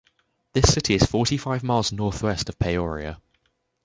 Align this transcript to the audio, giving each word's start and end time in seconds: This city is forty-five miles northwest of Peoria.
This 0.53 0.73
city 0.73 0.95
is 0.95 1.05
forty-five 1.05 1.61
miles 1.61 1.91
northwest 1.91 2.49
of 2.49 2.57
Peoria. 2.57 3.21